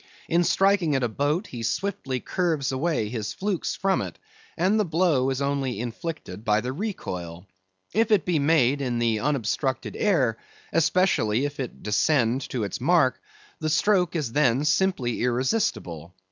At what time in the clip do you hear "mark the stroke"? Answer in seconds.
12.81-14.15